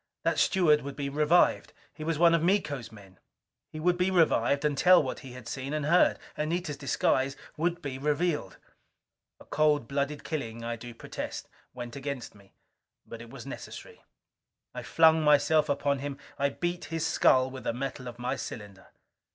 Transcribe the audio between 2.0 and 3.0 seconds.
was one of Miko's